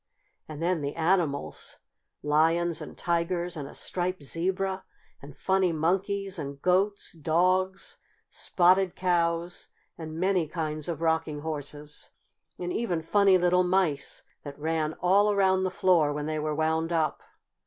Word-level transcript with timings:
And 0.49 0.63
then 0.63 0.81
the 0.81 0.95
animals 0.95 1.77
Lions 2.23 2.81
and 2.81 2.97
Tigers, 2.97 3.55
and 3.55 3.67
a 3.67 3.75
Striped 3.75 4.23
Zebra, 4.23 4.83
and 5.21 5.37
funny 5.37 5.71
Monkeys 5.71 6.39
and 6.39 6.59
Goats, 6.59 7.13
Dogs, 7.13 7.97
Spotted 8.27 8.95
Cows 8.95 9.67
and 9.99 10.19
many 10.19 10.47
kinds 10.47 10.87
of 10.89 11.01
Rocking 11.03 11.41
Horses. 11.41 12.09
And 12.57 12.73
even 12.73 13.03
funny 13.03 13.37
little 13.37 13.63
Mice, 13.63 14.23
that 14.41 14.57
ran 14.57 14.93
all 15.01 15.31
around 15.31 15.61
the 15.65 15.69
floor 15.69 16.11
when 16.11 16.25
they 16.25 16.39
were 16.39 16.55
wound 16.55 16.91
up. 16.91 17.21